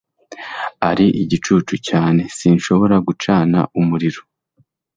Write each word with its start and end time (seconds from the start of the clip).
ari 0.89 1.05
igicucu 1.23 1.73
cyane... 1.87 2.21
sinshobora 2.37 2.95
gucana 3.07 3.59
umuriro 3.79 4.21